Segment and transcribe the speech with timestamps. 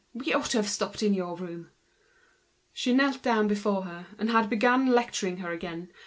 [0.15, 1.69] We ought to have stopped in your room."
[2.73, 5.91] She knelt down before her, and commenced lecturing her again.